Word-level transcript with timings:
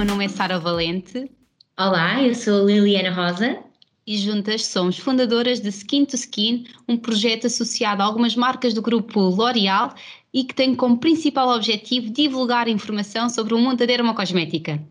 meu 0.00 0.06
nome 0.06 0.24
é 0.24 0.28
Sara 0.28 0.58
Valente. 0.58 1.30
Olá, 1.78 2.22
eu 2.22 2.34
sou 2.34 2.66
Liliana 2.66 3.10
Rosa. 3.10 3.58
E 4.06 4.16
juntas 4.16 4.64
somos 4.64 4.96
fundadoras 4.96 5.60
de 5.60 5.68
Skin 5.68 6.06
to 6.06 6.16
Skin, 6.16 6.64
um 6.88 6.96
projeto 6.96 7.46
associado 7.46 8.00
a 8.00 8.06
algumas 8.06 8.34
marcas 8.34 8.72
do 8.72 8.80
grupo 8.80 9.20
L'Oréal 9.20 9.94
e 10.32 10.42
que 10.42 10.54
tem 10.54 10.74
como 10.74 10.96
principal 10.96 11.50
objetivo 11.50 12.08
divulgar 12.08 12.66
informação 12.66 13.28
sobre 13.28 13.52
o 13.52 13.58
mundo 13.58 13.76
da 13.76 13.84
dermocosmética. 13.84 14.82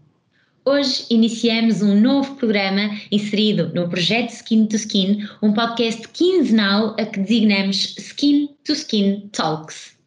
Hoje 0.63 1.07
iniciamos 1.09 1.81
um 1.81 1.99
novo 1.99 2.35
programa 2.35 2.91
inserido 3.11 3.71
no 3.73 3.89
projeto 3.89 4.29
Skin 4.29 4.67
to 4.67 4.75
Skin, 4.75 5.27
um 5.41 5.53
podcast 5.53 6.07
quinzenal 6.09 6.95
a 6.99 7.05
que 7.07 7.19
designamos 7.19 7.97
Skin 7.97 8.47
to 8.63 8.73
Skin 8.73 9.27
Talks. 9.31 9.98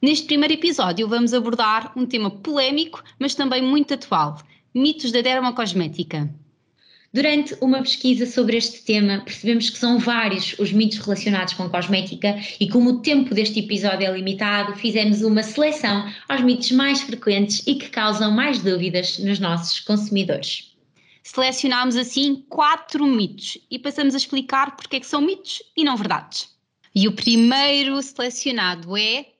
Neste 0.00 0.26
primeiro 0.26 0.52
episódio 0.52 1.08
vamos 1.08 1.32
abordar 1.32 1.92
um 1.96 2.04
tema 2.04 2.30
polémico, 2.30 3.02
mas 3.18 3.34
também 3.34 3.62
muito 3.62 3.94
atual: 3.94 4.38
mitos 4.74 5.10
da 5.10 5.22
dermocosmética. 5.22 6.28
Durante 7.14 7.56
uma 7.62 7.80
pesquisa 7.80 8.26
sobre 8.26 8.58
este 8.58 8.82
tema, 8.84 9.22
percebemos 9.24 9.70
que 9.70 9.78
são 9.78 9.98
vários 9.98 10.54
os 10.58 10.70
mitos 10.70 10.98
relacionados 10.98 11.54
com 11.54 11.70
cosmética 11.70 12.38
e, 12.60 12.68
como 12.68 12.90
o 12.90 13.00
tempo 13.00 13.34
deste 13.34 13.60
episódio 13.60 14.06
é 14.06 14.12
limitado, 14.12 14.74
fizemos 14.76 15.22
uma 15.22 15.42
seleção 15.42 16.12
aos 16.28 16.42
mitos 16.42 16.72
mais 16.72 17.00
frequentes 17.00 17.66
e 17.66 17.76
que 17.76 17.88
causam 17.88 18.32
mais 18.32 18.62
dúvidas 18.62 19.18
nos 19.18 19.38
nossos 19.38 19.80
consumidores. 19.80 20.76
Selecionámos 21.22 21.96
assim 21.96 22.44
quatro 22.50 23.06
mitos 23.06 23.56
e 23.70 23.78
passamos 23.78 24.12
a 24.14 24.18
explicar 24.18 24.76
porque 24.76 24.96
é 24.96 25.00
que 25.00 25.06
são 25.06 25.22
mitos 25.22 25.62
e 25.74 25.84
não 25.84 25.96
verdades. 25.96 26.50
E 26.94 27.08
o 27.08 27.12
primeiro 27.12 28.00
selecionado 28.02 28.94
é 28.94 29.35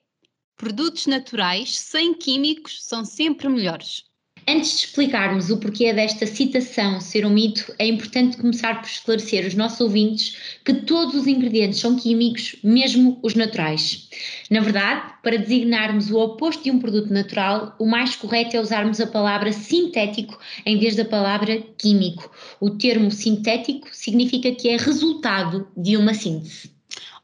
produtos 0.57 1.05
naturais 1.05 1.77
sem 1.77 2.15
químicos 2.15 2.83
são 2.83 3.05
sempre 3.05 3.47
melhores. 3.47 4.03
Antes 4.49 4.79
de 4.79 4.85
explicarmos 4.85 5.49
o 5.49 5.57
porquê 5.57 5.91
desta 5.91 6.25
citação 6.25 7.01
ser 7.01 7.25
um 7.25 7.29
mito, 7.29 7.71
é 7.77 7.85
importante 7.85 8.37
começar 8.37 8.81
por 8.81 8.87
esclarecer 8.87 9.45
os 9.45 9.53
nossos 9.53 9.81
ouvintes 9.81 10.37
que 10.63 10.73
todos 10.73 11.15
os 11.15 11.27
ingredientes 11.27 11.79
são 11.79 11.97
químicos, 11.97 12.55
mesmo 12.63 13.19
os 13.21 13.35
naturais. 13.35 14.09
Na 14.49 14.61
verdade, 14.61 15.13
para 15.21 15.37
designarmos 15.37 16.09
o 16.09 16.17
oposto 16.17 16.63
de 16.63 16.71
um 16.71 16.79
produto 16.79 17.11
natural, 17.11 17.75
o 17.77 17.85
mais 17.85 18.15
correto 18.15 18.55
é 18.55 18.61
usarmos 18.61 19.01
a 19.01 19.07
palavra 19.07 19.51
sintético 19.51 20.39
em 20.65 20.79
vez 20.79 20.95
da 20.95 21.03
palavra 21.03 21.61
químico. 21.77 22.31
O 22.61 22.69
termo 22.69 23.11
sintético 23.11 23.89
significa 23.91 24.55
que 24.55 24.69
é 24.69 24.77
resultado 24.77 25.67
de 25.75 25.97
uma 25.97 26.13
síntese. 26.13 26.76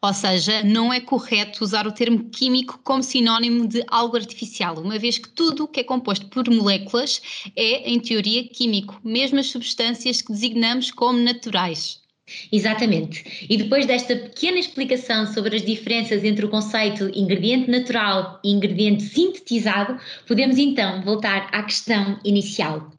Ou 0.03 0.13
seja, 0.13 0.61
não 0.63 0.93
é 0.93 0.99
correto 0.99 1.63
usar 1.63 1.87
o 1.87 1.91
termo 1.93 2.29
químico 2.29 2.77
como 2.83 3.01
sinónimo 3.01 3.65
de 3.65 3.85
algo 3.87 4.17
artificial, 4.17 4.77
uma 4.77 4.99
vez 4.99 5.17
que 5.17 5.29
tudo 5.29 5.63
o 5.63 5.67
que 5.67 5.79
é 5.79 5.83
composto 5.83 6.27
por 6.27 6.49
moléculas 6.49 7.21
é, 7.55 7.89
em 7.89 7.97
teoria, 8.01 8.45
químico, 8.49 8.99
mesmo 9.01 9.39
as 9.39 9.47
substâncias 9.47 10.21
que 10.21 10.33
designamos 10.33 10.91
como 10.91 11.19
naturais. 11.19 12.02
Exatamente. 12.51 13.45
E 13.49 13.57
depois 13.57 13.85
desta 13.85 14.15
pequena 14.15 14.57
explicação 14.57 15.27
sobre 15.27 15.57
as 15.57 15.61
diferenças 15.61 16.23
entre 16.23 16.45
o 16.45 16.49
conceito 16.49 17.11
ingrediente 17.13 17.69
natural 17.69 18.39
e 18.43 18.49
ingrediente 18.49 19.03
sintetizado, 19.03 19.99
podemos 20.25 20.57
então 20.57 21.01
voltar 21.01 21.49
à 21.51 21.63
questão 21.63 22.17
inicial. 22.23 22.89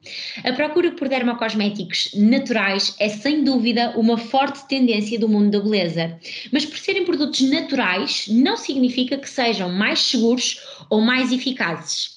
A 0.43 0.53
procura 0.53 0.91
por 0.91 1.09
dermocosméticos 1.09 2.11
naturais 2.13 2.95
é 2.99 3.09
sem 3.09 3.43
dúvida 3.43 3.93
uma 3.97 4.17
forte 4.17 4.67
tendência 4.67 5.19
do 5.19 5.27
mundo 5.27 5.49
da 5.49 5.59
beleza, 5.59 6.19
mas 6.51 6.65
por 6.65 6.77
serem 6.77 7.03
produtos 7.03 7.41
naturais 7.41 8.27
não 8.29 8.55
significa 8.55 9.17
que 9.17 9.29
sejam 9.29 9.71
mais 9.71 9.99
seguros 10.01 10.59
ou 10.87 11.01
mais 11.01 11.31
eficazes 11.31 12.14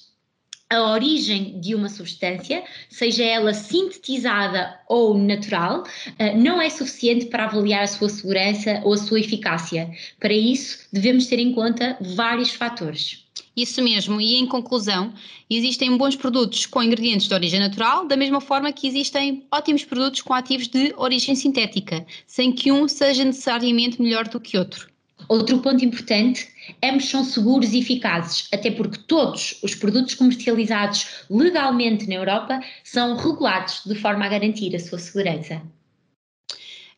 a 0.71 0.91
origem 0.91 1.59
de 1.59 1.73
uma 1.73 1.89
substância, 1.89 2.63
seja 2.89 3.23
ela 3.23 3.55
sintetizada 3.55 4.79
ou 4.87 5.17
natural, 5.17 5.83
eh, 6.19 6.35
não 6.35 6.61
é 6.61 6.69
suficiente 6.69 7.25
para 7.25 7.45
avaliar 7.45 7.83
a 7.83 7.87
sua 7.87 8.07
segurança 8.07 8.79
ou 8.83 8.93
a 8.93 8.97
sua 8.97 9.19
eficácia. 9.19 9.89
Para 10.19 10.33
isso, 10.33 10.87
devemos 10.93 11.25
ter 11.25 11.39
em 11.39 11.53
conta 11.53 11.97
vários 12.15 12.51
fatores. 12.51 13.25
Isso 13.57 13.81
mesmo, 13.81 14.21
e 14.21 14.35
em 14.35 14.45
conclusão, 14.45 15.11
existem 15.49 15.97
bons 15.97 16.15
produtos 16.15 16.67
com 16.67 16.83
ingredientes 16.83 17.27
de 17.27 17.33
origem 17.33 17.59
natural, 17.59 18.07
da 18.07 18.15
mesma 18.15 18.39
forma 18.39 18.71
que 18.71 18.87
existem 18.87 19.45
ótimos 19.51 19.83
produtos 19.83 20.21
com 20.21 20.33
ativos 20.33 20.67
de 20.67 20.93
origem 20.97 21.35
sintética, 21.35 22.05
sem 22.27 22.51
que 22.51 22.71
um 22.71 22.87
seja 22.87 23.25
necessariamente 23.25 24.01
melhor 24.01 24.27
do 24.27 24.39
que 24.39 24.57
outro. 24.57 24.87
Outro 25.29 25.59
ponto 25.59 25.85
importante, 25.85 26.49
ambos 26.83 27.07
são 27.07 27.23
seguros 27.23 27.71
e 27.71 27.79
eficazes, 27.79 28.47
até 28.51 28.71
porque 28.71 28.97
todos 29.07 29.59
os 29.61 29.75
produtos 29.75 30.15
comercializados 30.15 31.23
legalmente 31.29 32.07
na 32.07 32.15
Europa 32.15 32.59
são 32.83 33.15
regulados 33.15 33.83
de 33.85 33.93
forma 33.93 34.25
a 34.25 34.29
garantir 34.29 34.75
a 34.75 34.79
sua 34.79 34.97
segurança. 34.97 35.61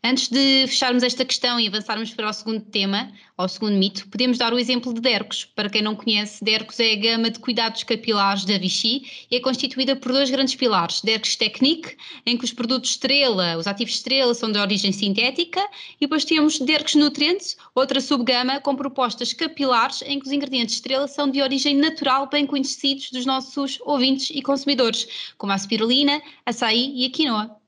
Antes 0.03 0.29
de 0.29 0.65
fecharmos 0.65 1.03
esta 1.03 1.23
questão 1.23 1.59
e 1.59 1.67
avançarmos 1.67 2.11
para 2.11 2.27
o 2.27 2.33
segundo 2.33 2.61
tema, 2.61 3.11
ao 3.37 3.47
segundo 3.47 3.77
mito, 3.77 4.07
podemos 4.07 4.35
dar 4.39 4.51
o 4.51 4.57
exemplo 4.57 4.91
de 4.91 4.99
Dercos. 4.99 5.45
Para 5.45 5.69
quem 5.69 5.83
não 5.83 5.95
conhece, 5.95 6.43
Dercos 6.43 6.79
é 6.79 6.93
a 6.93 6.95
gama 6.95 7.29
de 7.29 7.37
cuidados 7.37 7.83
capilares 7.83 8.43
da 8.43 8.57
Vichy 8.57 9.27
e 9.29 9.35
é 9.35 9.39
constituída 9.39 9.95
por 9.95 10.11
dois 10.11 10.31
grandes 10.31 10.55
pilares. 10.55 11.01
Dercos 11.01 11.35
Technique, 11.35 11.95
em 12.25 12.35
que 12.35 12.43
os 12.43 12.51
produtos 12.51 12.89
estrela, 12.89 13.55
os 13.57 13.67
ativos 13.67 13.93
estrela, 13.93 14.33
são 14.33 14.51
de 14.51 14.57
origem 14.57 14.91
sintética, 14.91 15.61
e 15.97 16.05
depois 16.07 16.25
temos 16.25 16.57
Dercos 16.57 16.95
Nutrients, 16.95 17.55
outra 17.75 18.01
subgama 18.01 18.59
com 18.59 18.75
propostas 18.75 19.33
capilares, 19.33 20.01
em 20.01 20.19
que 20.19 20.25
os 20.25 20.31
ingredientes 20.31 20.75
estrela 20.75 21.07
são 21.07 21.29
de 21.29 21.43
origem 21.43 21.75
natural, 21.75 22.27
bem 22.27 22.47
conhecidos 22.47 23.11
dos 23.11 23.27
nossos 23.27 23.77
ouvintes 23.81 24.31
e 24.33 24.41
consumidores, 24.41 25.33
como 25.37 25.53
a 25.53 25.57
spirulina, 25.59 26.19
açaí 26.43 26.91
e 26.95 27.05
a 27.05 27.09
quinoa. 27.11 27.60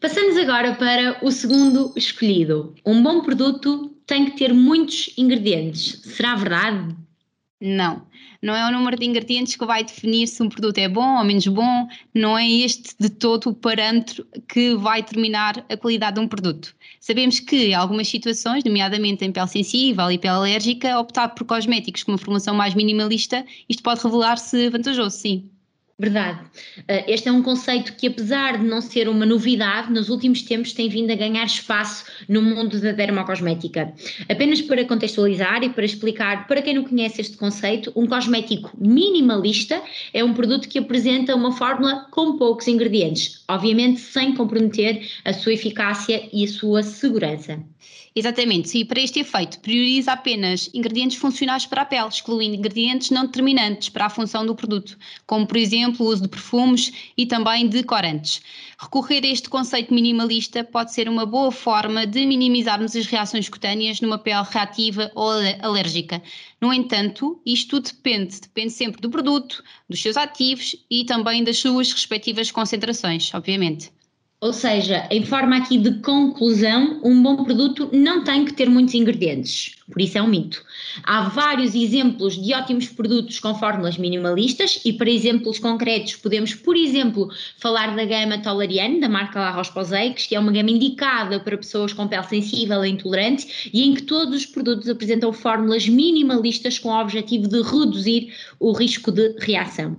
Passamos 0.00 0.36
agora 0.36 0.76
para 0.76 1.18
o 1.24 1.32
segundo 1.32 1.92
escolhido. 1.96 2.72
Um 2.86 3.02
bom 3.02 3.20
produto 3.20 3.96
tem 4.06 4.26
que 4.26 4.36
ter 4.36 4.54
muitos 4.54 5.12
ingredientes. 5.18 6.00
Será 6.04 6.36
verdade? 6.36 6.94
Não, 7.60 8.06
não 8.40 8.54
é 8.54 8.68
o 8.68 8.70
número 8.70 8.96
de 8.96 9.04
ingredientes 9.04 9.56
que 9.56 9.66
vai 9.66 9.82
definir 9.82 10.28
se 10.28 10.40
um 10.40 10.48
produto 10.48 10.78
é 10.78 10.88
bom 10.88 11.18
ou 11.18 11.24
menos 11.24 11.48
bom, 11.48 11.88
não 12.14 12.38
é 12.38 12.48
este 12.48 12.94
de 13.00 13.10
todo 13.10 13.50
o 13.50 13.54
parâmetro 13.54 14.24
que 14.48 14.76
vai 14.76 15.02
determinar 15.02 15.66
a 15.68 15.76
qualidade 15.76 16.14
de 16.14 16.20
um 16.20 16.28
produto. 16.28 16.72
Sabemos 17.00 17.40
que 17.40 17.70
em 17.70 17.74
algumas 17.74 18.06
situações, 18.06 18.62
nomeadamente 18.62 19.24
em 19.24 19.32
pele 19.32 19.48
sensível 19.48 20.08
e 20.12 20.18
pele 20.18 20.34
alérgica, 20.34 20.96
optar 21.00 21.30
por 21.30 21.44
cosméticos 21.44 22.04
com 22.04 22.12
uma 22.12 22.18
formulação 22.18 22.54
mais 22.54 22.72
minimalista, 22.74 23.44
isto 23.68 23.82
pode 23.82 24.00
revelar-se 24.00 24.70
vantajoso, 24.70 25.16
sim. 25.18 25.50
Verdade. 26.00 26.38
Eh, 26.86 27.12
este 27.12 27.28
é 27.28 27.32
um 27.32 27.42
conceito 27.42 27.94
que, 27.96 28.06
apesar 28.06 28.58
de 28.58 28.64
não 28.64 28.80
ser 28.80 29.08
uma 29.08 29.26
novidade, 29.26 29.92
nos 29.92 30.08
últimos 30.08 30.42
tempos 30.42 30.72
tem 30.72 30.88
vindo 30.88 31.10
a 31.10 31.16
ganhar 31.16 31.44
espaço 31.44 32.04
no 32.28 32.40
mundo 32.40 32.80
da 32.80 32.92
dermocosmética. 32.92 33.92
Apenas 34.28 34.62
para 34.62 34.84
contextualizar 34.84 35.64
e 35.64 35.70
para 35.70 35.84
explicar, 35.84 36.46
para 36.46 36.62
quem 36.62 36.74
não 36.74 36.84
conhece 36.84 37.20
este 37.20 37.36
conceito, 37.36 37.92
um 37.96 38.06
cosmético 38.06 38.70
minimalista 38.78 39.82
é 40.14 40.22
um 40.22 40.32
produto 40.32 40.68
que 40.68 40.78
apresenta 40.78 41.34
uma 41.34 41.50
fórmula 41.50 42.06
com 42.12 42.38
poucos 42.38 42.68
ingredientes, 42.68 43.42
obviamente 43.48 43.98
sem 43.98 44.36
comprometer 44.36 45.04
a 45.24 45.32
sua 45.32 45.54
eficácia 45.54 46.28
e 46.32 46.44
a 46.44 46.48
sua 46.48 46.84
segurança. 46.84 47.58
Exatamente, 48.18 48.76
e 48.76 48.84
para 48.84 49.00
este 49.00 49.20
efeito 49.20 49.60
prioriza 49.60 50.10
apenas 50.10 50.68
ingredientes 50.74 51.16
funcionais 51.16 51.64
para 51.64 51.82
a 51.82 51.84
pele, 51.84 52.08
excluindo 52.08 52.56
ingredientes 52.56 53.10
não 53.10 53.24
determinantes 53.26 53.90
para 53.90 54.06
a 54.06 54.10
função 54.10 54.44
do 54.44 54.56
produto, 54.56 54.98
como 55.24 55.46
por 55.46 55.56
exemplo 55.56 56.04
o 56.04 56.08
uso 56.08 56.22
de 56.22 56.28
perfumes 56.28 56.92
e 57.16 57.26
também 57.26 57.68
de 57.68 57.84
corantes. 57.84 58.42
Recorrer 58.76 59.22
a 59.22 59.28
este 59.28 59.48
conceito 59.48 59.94
minimalista 59.94 60.64
pode 60.64 60.92
ser 60.92 61.08
uma 61.08 61.24
boa 61.24 61.52
forma 61.52 62.04
de 62.04 62.26
minimizarmos 62.26 62.96
as 62.96 63.06
reações 63.06 63.48
cutâneas 63.48 64.00
numa 64.00 64.18
pele 64.18 64.44
reativa 64.50 65.12
ou 65.14 65.30
alérgica. 65.62 66.20
No 66.60 66.74
entanto, 66.74 67.40
isto 67.46 67.78
depende, 67.78 68.40
depende 68.40 68.72
sempre 68.72 69.00
do 69.00 69.10
produto, 69.10 69.62
dos 69.88 70.02
seus 70.02 70.16
ativos 70.16 70.74
e 70.90 71.04
também 71.04 71.44
das 71.44 71.58
suas 71.58 71.92
respectivas 71.92 72.50
concentrações, 72.50 73.32
obviamente. 73.32 73.92
Ou 74.40 74.52
seja, 74.52 75.04
em 75.10 75.24
forma 75.24 75.56
aqui 75.56 75.76
de 75.76 75.94
conclusão, 76.00 77.00
um 77.02 77.20
bom 77.20 77.42
produto 77.42 77.90
não 77.92 78.22
tem 78.22 78.44
que 78.44 78.52
ter 78.52 78.70
muitos 78.70 78.94
ingredientes, 78.94 79.74
por 79.90 80.00
isso 80.00 80.16
é 80.16 80.22
um 80.22 80.28
mito. 80.28 80.64
Há 81.02 81.22
vários 81.22 81.74
exemplos 81.74 82.40
de 82.40 82.54
ótimos 82.54 82.86
produtos 82.86 83.40
com 83.40 83.52
fórmulas 83.56 83.98
minimalistas 83.98 84.80
e 84.84 84.92
para 84.92 85.10
exemplos 85.10 85.58
concretos 85.58 86.14
podemos, 86.14 86.54
por 86.54 86.76
exemplo, 86.76 87.28
falar 87.58 87.96
da 87.96 88.04
gama 88.04 88.38
Tolariane, 88.38 89.00
da 89.00 89.08
marca 89.08 89.40
La 89.40 89.50
Roche-Posay, 89.50 90.14
que 90.14 90.36
é 90.36 90.38
uma 90.38 90.52
gama 90.52 90.70
indicada 90.70 91.40
para 91.40 91.58
pessoas 91.58 91.92
com 91.92 92.06
pele 92.06 92.22
sensível 92.22 92.84
e 92.84 92.90
intolerante 92.90 93.68
e 93.74 93.82
em 93.88 93.92
que 93.92 94.02
todos 94.02 94.36
os 94.36 94.46
produtos 94.46 94.88
apresentam 94.88 95.32
fórmulas 95.32 95.88
minimalistas 95.88 96.78
com 96.78 96.90
o 96.90 97.00
objetivo 97.00 97.48
de 97.48 97.60
reduzir 97.60 98.32
o 98.60 98.70
risco 98.70 99.10
de 99.10 99.34
reação. 99.40 99.96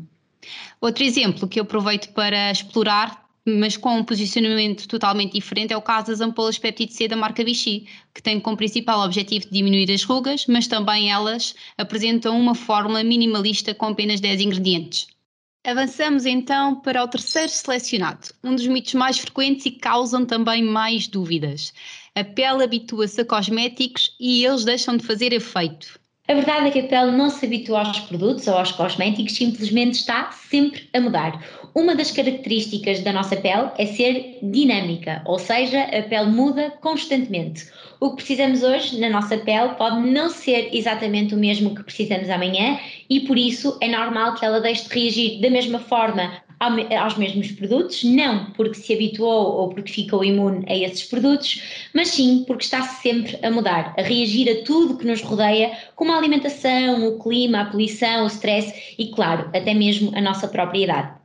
Outro 0.79 1.03
exemplo 1.03 1.45
que 1.45 1.59
eu 1.59 1.63
aproveito 1.63 2.13
para 2.13 2.51
explorar 2.51 3.28
mas 3.57 3.75
com 3.75 3.97
um 3.97 4.03
posicionamento 4.03 4.87
totalmente 4.87 5.33
diferente, 5.33 5.73
é 5.73 5.77
o 5.77 5.81
caso 5.81 6.07
das 6.07 6.21
ampolas 6.21 6.57
peptide 6.57 6.93
C 6.93 7.07
da 7.07 7.15
marca 7.15 7.43
Vichy, 7.43 7.87
que 8.13 8.21
tem 8.21 8.39
como 8.39 8.57
principal 8.57 9.03
objetivo 9.05 9.47
diminuir 9.51 9.91
as 9.91 10.03
rugas, 10.03 10.45
mas 10.47 10.67
também 10.67 11.11
elas 11.11 11.55
apresentam 11.77 12.39
uma 12.39 12.53
fórmula 12.53 13.03
minimalista 13.03 13.73
com 13.73 13.87
apenas 13.87 14.19
10 14.19 14.41
ingredientes. 14.41 15.07
Avançamos 15.65 16.25
então 16.25 16.75
para 16.79 17.03
o 17.03 17.07
terceiro 17.07 17.49
selecionado, 17.49 18.29
um 18.43 18.55
dos 18.55 18.65
mitos 18.65 18.93
mais 18.93 19.17
frequentes 19.17 19.65
e 19.65 19.71
causam 19.71 20.25
também 20.25 20.63
mais 20.63 21.07
dúvidas. 21.07 21.73
A 22.15 22.23
pele 22.23 22.63
habitua-se 22.63 23.21
a 23.21 23.25
cosméticos 23.25 24.15
e 24.19 24.45
eles 24.45 24.63
deixam 24.63 24.95
de 24.95 25.05
fazer 25.05 25.33
efeito. 25.33 25.99
A 26.29 26.33
verdade 26.35 26.67
é 26.67 26.71
que 26.71 26.79
a 26.79 26.87
pele 26.87 27.11
não 27.11 27.29
se 27.29 27.45
habitua 27.45 27.79
aos 27.79 27.99
produtos 28.01 28.47
ou 28.47 28.53
aos 28.53 28.71
cosméticos, 28.71 29.35
simplesmente 29.35 29.95
está 29.95 30.31
sempre 30.31 30.87
a 30.93 31.01
mudar. 31.01 31.43
Uma 31.75 31.95
das 31.95 32.11
características 32.11 33.01
da 33.01 33.13
nossa 33.13 33.35
pele 33.35 33.69
é 33.77 33.85
ser 33.85 34.39
dinâmica, 34.41 35.21
ou 35.25 35.37
seja, 35.37 35.81
a 35.83 36.01
pele 36.01 36.31
muda 36.31 36.71
constantemente. 36.81 37.67
O 37.99 38.11
que 38.11 38.17
precisamos 38.17 38.63
hoje 38.63 38.99
na 38.99 39.09
nossa 39.09 39.37
pele 39.37 39.75
pode 39.77 39.99
não 40.09 40.29
ser 40.29 40.69
exatamente 40.73 41.35
o 41.35 41.37
mesmo 41.37 41.75
que 41.75 41.83
precisamos 41.83 42.29
amanhã 42.29 42.79
e 43.09 43.21
por 43.21 43.37
isso 43.37 43.77
é 43.81 43.87
normal 43.87 44.35
que 44.35 44.45
ela 44.45 44.59
deixe 44.59 44.87
de 44.87 44.99
reagir 44.99 45.41
da 45.41 45.49
mesma 45.49 45.79
forma 45.79 46.41
aos 46.59 47.17
mesmos 47.17 47.51
produtos, 47.51 48.03
não 48.03 48.51
porque 48.51 48.75
se 48.75 48.93
habituou 48.93 49.59
ou 49.59 49.69
porque 49.69 49.93
ficou 49.93 50.25
imune 50.25 50.65
a 50.67 50.75
esses 50.75 51.03
produtos, 51.03 51.61
mas 51.93 52.09
sim 52.09 52.43
porque 52.45 52.63
está 52.63 52.81
sempre 52.81 53.39
a 53.45 53.49
mudar, 53.49 53.93
a 53.97 54.01
reagir 54.01 54.49
a 54.49 54.63
tudo 54.65 54.97
que 54.97 55.07
nos 55.07 55.21
rodeia, 55.21 55.71
como 55.95 56.11
a 56.11 56.17
alimentação, 56.17 57.07
o 57.07 57.19
clima, 57.19 57.61
a 57.61 57.65
poluição, 57.65 58.25
o 58.25 58.27
stress 58.27 58.95
e, 58.97 59.07
claro, 59.07 59.49
até 59.53 59.73
mesmo 59.73 60.11
a 60.15 60.21
nossa 60.21 60.47
própria 60.47 60.83
idade. 60.83 61.18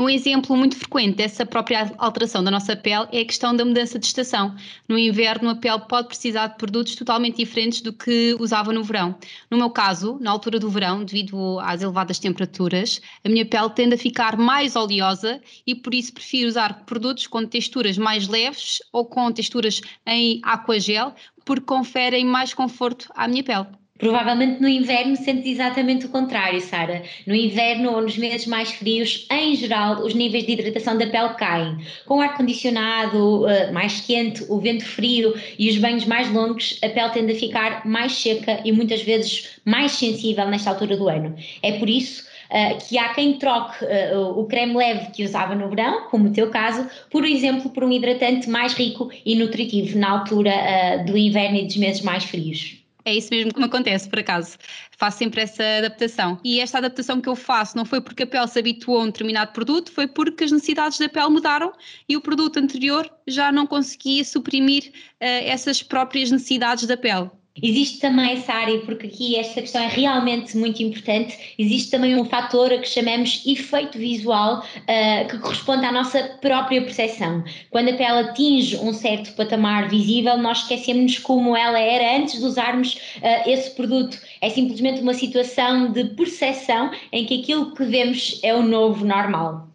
Um 0.00 0.08
exemplo 0.08 0.56
muito 0.56 0.76
frequente 0.76 1.16
dessa 1.16 1.44
própria 1.44 1.92
alteração 1.98 2.44
da 2.44 2.52
nossa 2.52 2.76
pele 2.76 3.08
é 3.10 3.20
a 3.20 3.24
questão 3.24 3.56
da 3.56 3.64
mudança 3.64 3.98
de 3.98 4.06
estação. 4.06 4.54
No 4.88 4.96
inverno, 4.96 5.50
a 5.50 5.56
pele 5.56 5.80
pode 5.88 6.06
precisar 6.06 6.46
de 6.46 6.56
produtos 6.56 6.94
totalmente 6.94 7.38
diferentes 7.38 7.80
do 7.80 7.92
que 7.92 8.36
usava 8.38 8.72
no 8.72 8.84
verão. 8.84 9.18
No 9.50 9.56
meu 9.56 9.70
caso, 9.70 10.16
na 10.20 10.30
altura 10.30 10.60
do 10.60 10.70
verão, 10.70 11.04
devido 11.04 11.58
às 11.58 11.82
elevadas 11.82 12.20
temperaturas, 12.20 13.00
a 13.24 13.28
minha 13.28 13.44
pele 13.44 13.70
tende 13.70 13.96
a 13.96 13.98
ficar 13.98 14.36
mais 14.36 14.76
oleosa 14.76 15.42
e 15.66 15.74
por 15.74 15.92
isso 15.92 16.14
prefiro 16.14 16.48
usar 16.48 16.84
produtos 16.84 17.26
com 17.26 17.44
texturas 17.44 17.98
mais 17.98 18.28
leves 18.28 18.78
ou 18.92 19.04
com 19.04 19.32
texturas 19.32 19.80
em 20.06 20.40
aquagel, 20.44 21.12
porque 21.44 21.66
conferem 21.66 22.24
mais 22.24 22.54
conforto 22.54 23.10
à 23.16 23.26
minha 23.26 23.42
pele. 23.42 23.66
Provavelmente 23.98 24.62
no 24.62 24.68
inverno 24.68 25.16
sentes 25.16 25.44
exatamente 25.46 26.06
o 26.06 26.08
contrário, 26.08 26.60
Sara. 26.60 27.02
No 27.26 27.34
inverno 27.34 27.92
ou 27.92 28.00
nos 28.00 28.16
meses 28.16 28.46
mais 28.46 28.70
frios, 28.70 29.26
em 29.28 29.56
geral, 29.56 30.04
os 30.04 30.14
níveis 30.14 30.46
de 30.46 30.52
hidratação 30.52 30.96
da 30.96 31.08
pele 31.08 31.34
caem. 31.34 31.76
Com 32.06 32.18
o 32.18 32.20
ar-condicionado 32.20 33.44
uh, 33.44 33.72
mais 33.72 34.00
quente, 34.00 34.44
o 34.48 34.60
vento 34.60 34.84
frio 34.84 35.34
e 35.58 35.68
os 35.68 35.76
banhos 35.78 36.04
mais 36.04 36.32
longos, 36.32 36.78
a 36.82 36.88
pele 36.88 37.10
tende 37.10 37.32
a 37.32 37.34
ficar 37.34 37.84
mais 37.84 38.12
seca 38.12 38.60
e 38.64 38.70
muitas 38.70 39.02
vezes 39.02 39.58
mais 39.64 39.92
sensível 39.92 40.46
nesta 40.46 40.70
altura 40.70 40.96
do 40.96 41.08
ano. 41.08 41.34
É 41.62 41.72
por 41.72 41.88
isso 41.88 42.28
Uh, 42.48 42.78
que 42.88 42.96
há 42.96 43.10
quem 43.10 43.34
troque 43.34 43.84
uh, 43.84 44.40
o 44.40 44.46
creme 44.46 44.74
leve 44.74 45.10
que 45.10 45.22
usava 45.22 45.54
no 45.54 45.68
verão, 45.68 46.08
como 46.08 46.28
o 46.28 46.32
teu 46.32 46.48
caso, 46.48 46.88
por 47.10 47.22
exemplo, 47.22 47.68
por 47.68 47.84
um 47.84 47.92
hidratante 47.92 48.48
mais 48.48 48.72
rico 48.72 49.10
e 49.22 49.34
nutritivo 49.34 49.98
na 49.98 50.12
altura 50.12 50.50
uh, 50.50 51.04
do 51.04 51.14
inverno 51.14 51.58
e 51.58 51.66
dos 51.66 51.76
meses 51.76 52.00
mais 52.00 52.24
frios. 52.24 52.77
É 53.04 53.14
isso 53.14 53.28
mesmo 53.30 53.52
que 53.52 53.58
me 53.58 53.66
acontece, 53.66 54.08
por 54.08 54.18
acaso. 54.18 54.58
Faço 54.96 55.18
sempre 55.18 55.40
essa 55.40 55.62
adaptação. 55.78 56.38
E 56.44 56.60
esta 56.60 56.78
adaptação 56.78 57.20
que 57.20 57.28
eu 57.28 57.36
faço 57.36 57.76
não 57.76 57.84
foi 57.84 58.00
porque 58.00 58.24
a 58.24 58.26
pele 58.26 58.46
se 58.48 58.58
habituou 58.58 59.00
a 59.00 59.02
um 59.04 59.06
determinado 59.06 59.52
produto, 59.52 59.90
foi 59.90 60.06
porque 60.06 60.44
as 60.44 60.52
necessidades 60.52 60.98
da 60.98 61.08
pele 61.08 61.28
mudaram 61.28 61.72
e 62.08 62.16
o 62.16 62.20
produto 62.20 62.58
anterior 62.58 63.10
já 63.26 63.50
não 63.50 63.66
conseguia 63.66 64.24
suprimir 64.24 64.88
uh, 64.88 64.92
essas 65.20 65.82
próprias 65.82 66.30
necessidades 66.30 66.86
da 66.86 66.96
pele. 66.96 67.30
Existe 67.62 68.00
também 68.00 68.32
essa 68.32 68.52
área, 68.52 68.78
porque 68.80 69.06
aqui 69.06 69.36
esta 69.36 69.60
questão 69.60 69.82
é 69.82 69.88
realmente 69.88 70.56
muito 70.56 70.82
importante, 70.82 71.54
existe 71.58 71.90
também 71.90 72.16
um 72.16 72.24
fator 72.24 72.72
a 72.72 72.78
que 72.78 72.88
chamamos 72.88 73.42
efeito 73.46 73.98
visual, 73.98 74.58
uh, 74.60 75.28
que 75.28 75.38
corresponde 75.38 75.84
à 75.84 75.92
nossa 75.92 76.22
própria 76.40 76.82
percepção. 76.82 77.44
Quando 77.70 77.90
a 77.90 77.94
pele 77.94 78.28
atinge 78.28 78.76
um 78.76 78.92
certo 78.92 79.34
patamar 79.34 79.88
visível, 79.88 80.36
nós 80.38 80.58
esquecemos 80.58 81.18
como 81.18 81.56
ela 81.56 81.78
era 81.78 82.16
antes 82.16 82.38
de 82.38 82.44
usarmos 82.44 82.94
uh, 82.94 83.48
esse 83.48 83.70
produto. 83.70 84.18
É 84.40 84.50
simplesmente 84.50 85.00
uma 85.00 85.14
situação 85.14 85.92
de 85.92 86.04
percepção 86.04 86.90
em 87.12 87.24
que 87.24 87.40
aquilo 87.40 87.74
que 87.74 87.84
vemos 87.84 88.40
é 88.42 88.54
o 88.54 88.62
novo 88.62 89.04
normal. 89.04 89.68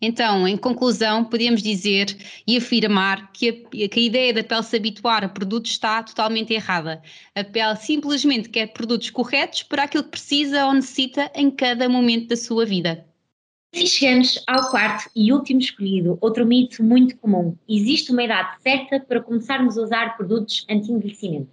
Então, 0.00 0.46
em 0.46 0.56
conclusão, 0.56 1.24
podemos 1.24 1.62
dizer 1.62 2.16
e 2.46 2.56
afirmar 2.56 3.32
que 3.32 3.48
a, 3.48 3.88
que 3.88 3.98
a, 4.00 4.02
ideia 4.02 4.32
da 4.32 4.44
pele 4.44 4.62
se 4.62 4.76
habituar 4.76 5.24
a 5.24 5.28
produtos 5.28 5.70
está 5.70 6.02
totalmente 6.02 6.52
errada. 6.52 7.02
A 7.34 7.42
pele 7.42 7.76
simplesmente 7.76 8.48
quer 8.48 8.68
produtos 8.68 9.10
corretos 9.10 9.62
para 9.62 9.84
aquilo 9.84 10.04
que 10.04 10.10
precisa 10.10 10.66
ou 10.66 10.74
necessita 10.74 11.30
em 11.34 11.50
cada 11.50 11.88
momento 11.88 12.28
da 12.28 12.36
sua 12.36 12.66
vida. 12.66 13.04
E 13.74 13.86
chegamos 13.86 14.42
ao 14.46 14.70
quarto 14.70 15.10
e 15.14 15.32
último 15.32 15.60
escolhido, 15.60 16.16
outro 16.20 16.46
mito 16.46 16.82
muito 16.82 17.16
comum. 17.18 17.56
Existe 17.68 18.10
uma 18.10 18.22
idade 18.22 18.56
certa 18.62 19.00
para 19.00 19.20
começarmos 19.20 19.76
a 19.76 19.82
usar 19.82 20.16
produtos 20.16 20.64
anti-envelhecimento? 20.70 21.48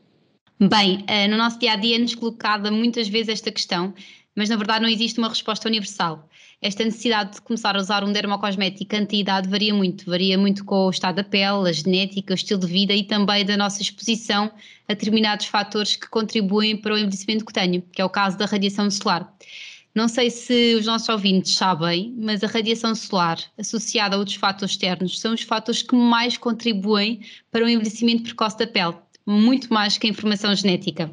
Bem, 0.57 1.03
eh, 1.07 1.27
no 1.27 1.35
nosso 1.35 1.59
dia 1.59 1.73
a 1.73 1.75
dia 1.75 1.99
nos 1.99 2.15
colocada 2.15 2.71
muitas 2.71 3.09
vezes 3.09 3.29
esta 3.29 3.51
questão, 3.51 3.93
mas 4.35 4.50
na 4.50 4.56
verdade 4.56 4.81
não 4.81 4.89
existe 4.89 5.19
uma 5.19 5.30
resposta 5.30 5.68
universal 5.68 6.30
esta 6.63 6.85
necessidade 6.85 7.33
de 7.33 7.41
começar 7.41 7.75
a 7.75 7.80
usar 7.80 8.06
um 8.06 8.13
dermocosmético 8.13 8.95
anti-idade 8.95 9.50
varia 9.50 9.74
muito, 9.74 10.09
varia 10.09 10.38
muito 10.38 10.63
com 10.63 10.85
o 10.85 10.89
estado 10.89 11.15
da 11.15 11.24
pele, 11.24 11.68
a 11.68 11.74
genética, 11.74 12.31
o 12.31 12.35
estilo 12.35 12.62
de 12.62 12.68
vida 12.68 12.94
e 12.94 13.03
também 13.03 13.45
da 13.45 13.57
nossa 13.57 13.81
exposição 13.81 14.50
a 14.88 14.94
determinados 14.94 15.47
fatores 15.47 15.97
que 15.97 16.07
contribuem 16.07 16.77
para 16.77 16.94
o 16.94 16.97
envelhecimento 16.97 17.44
cutâneo, 17.44 17.83
que 17.91 18.01
é 18.01 18.06
o 18.06 18.09
caso 18.09 18.38
da 18.38 18.45
radiação 18.45 18.89
solar. 18.89 19.30
Não 19.94 20.07
sei 20.07 20.31
se 20.31 20.75
os 20.75 20.86
nossos 20.86 21.09
ouvintes 21.09 21.53
sabem, 21.53 22.15
mas 22.18 22.41
a 22.41 22.47
radiação 22.47 22.95
solar 22.95 23.39
associada 23.57 24.15
a 24.15 24.19
outros 24.19 24.38
fatores 24.38 24.71
externos 24.71 25.19
são 25.19 25.33
os 25.33 25.41
fatores 25.41 25.81
que 25.81 25.95
mais 25.95 26.38
contribuem 26.38 27.19
para 27.51 27.65
o 27.65 27.69
envelhecimento 27.69 28.24
precoce 28.24 28.57
da 28.57 28.68
pele, 28.68 28.95
muito 29.27 29.71
mais 29.74 29.97
que 29.97 30.07
a 30.07 30.09
informação 30.09 30.56
genética. 30.56 31.12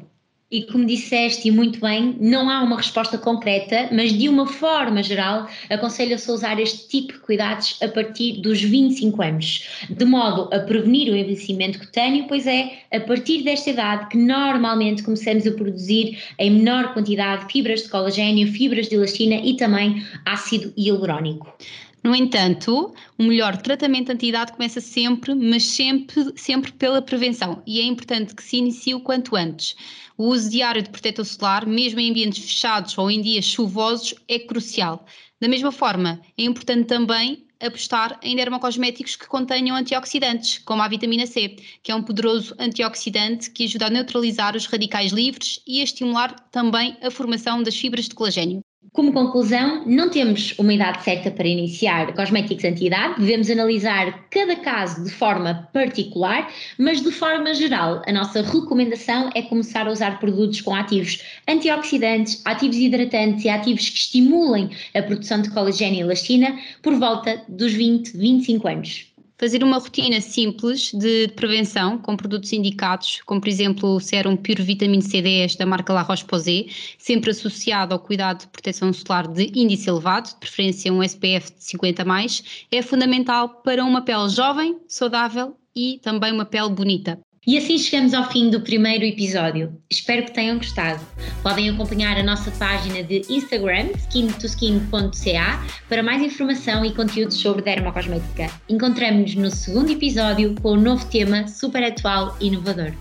E 0.51 0.63
como 0.63 0.85
disseste 0.85 1.47
e 1.47 1.51
muito 1.51 1.79
bem, 1.79 2.17
não 2.19 2.49
há 2.49 2.61
uma 2.61 2.75
resposta 2.75 3.17
concreta, 3.17 3.87
mas 3.89 4.11
de 4.11 4.27
uma 4.27 4.45
forma 4.45 5.01
geral, 5.01 5.47
aconselho-se 5.69 6.29
a 6.29 6.33
usar 6.33 6.59
este 6.59 6.89
tipo 6.89 7.13
de 7.13 7.19
cuidados 7.19 7.77
a 7.81 7.87
partir 7.87 8.41
dos 8.41 8.61
25 8.61 9.21
anos, 9.21 9.69
de 9.89 10.03
modo 10.03 10.53
a 10.53 10.59
prevenir 10.59 11.09
o 11.09 11.15
envelhecimento 11.15 11.79
cutâneo, 11.79 12.25
pois 12.27 12.45
é 12.47 12.79
a 12.91 12.99
partir 12.99 13.43
desta 13.43 13.69
idade 13.69 14.09
que 14.09 14.17
normalmente 14.17 15.03
começamos 15.03 15.47
a 15.47 15.51
produzir 15.51 16.21
em 16.37 16.51
menor 16.51 16.93
quantidade 16.93 17.49
fibras 17.49 17.83
de 17.83 17.89
colagênio, 17.89 18.51
fibras 18.51 18.89
de 18.89 18.95
elastina 18.95 19.35
e 19.35 19.55
também 19.55 20.05
ácido 20.25 20.73
hialurónico. 20.75 21.55
No 22.03 22.15
entanto, 22.15 22.95
o 23.15 23.23
melhor 23.23 23.57
tratamento 23.57 24.11
anti-idade 24.11 24.53
começa 24.53 24.81
sempre, 24.81 25.35
mas 25.35 25.63
sempre, 25.65 26.33
sempre 26.35 26.71
pela 26.71 26.99
prevenção 26.99 27.61
e 27.65 27.79
é 27.79 27.83
importante 27.83 28.33
que 28.33 28.41
se 28.41 28.57
inicie 28.57 28.95
o 28.95 29.01
quanto 29.01 29.35
antes. 29.35 29.75
O 30.17 30.25
uso 30.25 30.49
diário 30.49 30.81
de 30.81 30.89
protetor 30.89 31.23
solar, 31.25 31.65
mesmo 31.67 31.99
em 31.99 32.09
ambientes 32.09 32.43
fechados 32.43 32.97
ou 32.97 33.11
em 33.11 33.21
dias 33.21 33.45
chuvosos, 33.45 34.15
é 34.27 34.39
crucial. 34.39 35.05
Da 35.39 35.47
mesma 35.47 35.71
forma, 35.71 36.19
é 36.35 36.43
importante 36.43 36.87
também 36.87 37.45
apostar 37.59 38.19
em 38.23 38.35
dermocosméticos 38.35 39.15
que 39.15 39.27
contenham 39.27 39.75
antioxidantes, 39.75 40.57
como 40.57 40.81
a 40.81 40.87
vitamina 40.87 41.27
C, 41.27 41.55
que 41.83 41.91
é 41.91 41.95
um 41.95 42.01
poderoso 42.01 42.55
antioxidante 42.57 43.51
que 43.51 43.65
ajuda 43.65 43.85
a 43.85 43.89
neutralizar 43.91 44.55
os 44.55 44.65
radicais 44.65 45.11
livres 45.11 45.61
e 45.67 45.79
a 45.79 45.83
estimular 45.83 46.33
também 46.49 46.97
a 47.03 47.11
formação 47.11 47.61
das 47.61 47.75
fibras 47.75 48.09
de 48.09 48.15
colagênio. 48.15 48.63
Como 48.93 49.13
conclusão, 49.13 49.85
não 49.85 50.09
temos 50.09 50.57
uma 50.57 50.73
idade 50.73 51.03
certa 51.03 51.31
para 51.31 51.47
iniciar 51.47 52.13
cosméticos 52.13 52.65
anti-idade, 52.65 53.21
devemos 53.21 53.49
analisar 53.49 54.27
cada 54.29 54.55
caso 54.57 55.05
de 55.05 55.11
forma 55.11 55.69
particular, 55.71 56.51
mas 56.77 57.01
de 57.01 57.11
forma 57.11 57.53
geral, 57.53 58.01
a 58.05 58.11
nossa 58.11 58.41
recomendação 58.41 59.29
é 59.33 59.43
começar 59.43 59.87
a 59.87 59.91
usar 59.91 60.19
produtos 60.19 60.59
com 60.59 60.75
ativos 60.75 61.23
antioxidantes, 61.47 62.41
ativos 62.43 62.75
hidratantes 62.75 63.45
e 63.45 63.49
ativos 63.49 63.87
que 63.87 63.97
estimulem 63.97 64.71
a 64.93 65.01
produção 65.01 65.41
de 65.41 65.51
colagênio 65.51 65.99
e 65.99 66.01
elastina 66.01 66.59
por 66.81 66.95
volta 66.95 67.45
dos 67.47 67.71
20, 67.71 68.17
25 68.17 68.67
anos 68.67 69.10
fazer 69.41 69.63
uma 69.63 69.79
rotina 69.79 70.21
simples 70.21 70.91
de 70.93 71.27
prevenção 71.29 71.97
com 71.97 72.15
produtos 72.15 72.53
indicados, 72.53 73.21
como 73.25 73.41
por 73.41 73.49
exemplo 73.49 73.95
o 73.95 73.99
sérum 73.99 74.37
Pure 74.37 74.61
Vitamina 74.61 75.01
C10 75.01 75.57
da 75.57 75.65
marca 75.65 75.91
La 75.91 76.03
Roche-Posay, 76.03 76.69
sempre 76.99 77.31
associado 77.31 77.91
ao 77.91 77.99
cuidado 77.99 78.41
de 78.41 78.47
proteção 78.49 78.93
solar 78.93 79.27
de 79.27 79.51
índice 79.55 79.89
elevado, 79.89 80.29
de 80.29 80.35
preferência 80.35 80.93
um 80.93 81.01
SPF 81.01 81.53
de 81.53 81.59
50+, 81.59 82.43
é 82.71 82.83
fundamental 82.83 83.49
para 83.63 83.83
uma 83.83 84.03
pele 84.03 84.29
jovem, 84.29 84.79
saudável 84.87 85.57
e 85.75 85.99
também 86.03 86.31
uma 86.31 86.45
pele 86.45 86.69
bonita. 86.69 87.19
E 87.45 87.57
assim 87.57 87.75
chegamos 87.79 88.13
ao 88.13 88.29
fim 88.29 88.51
do 88.51 88.61
primeiro 88.61 89.03
episódio. 89.03 89.75
Espero 89.89 90.23
que 90.23 90.31
tenham 90.31 90.57
gostado. 90.57 91.03
Podem 91.41 91.71
acompanhar 91.71 92.15
a 92.15 92.21
nossa 92.21 92.51
página 92.51 93.01
de 93.01 93.23
Instagram, 93.27 93.87
skin2skin.ca, 93.97 95.65
para 95.89 96.03
mais 96.03 96.21
informação 96.21 96.85
e 96.85 96.93
conteúdos 96.93 97.37
sobre 97.37 97.63
dermocosmética. 97.63 98.47
Encontramos-nos 98.69 99.33
no 99.33 99.49
segundo 99.49 99.91
episódio 99.91 100.53
com 100.61 100.73
um 100.73 100.81
novo 100.81 101.03
tema 101.07 101.47
super 101.47 101.83
atual 101.83 102.37
e 102.39 102.45
inovador. 102.45 102.93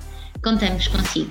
Contamos 0.42 0.88
consigo. 0.88 1.30